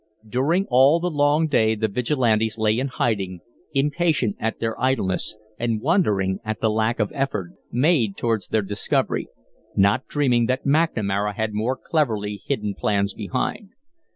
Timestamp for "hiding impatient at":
2.87-4.57